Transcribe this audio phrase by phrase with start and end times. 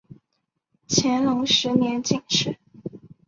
[0.87, 2.57] 乾隆十年进士。